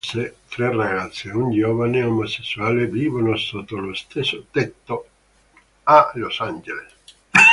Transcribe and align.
Tre 0.49 0.75
ragazze 0.75 1.29
e 1.29 1.33
un 1.33 1.51
giovane 1.51 2.03
omosessuale 2.03 2.87
vivono 2.87 3.37
sotto 3.37 3.75
lo 3.77 3.93
stesso 3.93 4.47
tetto, 4.49 5.07
a 5.83 6.11
Los 6.15 6.39
Angeles. 6.39 6.91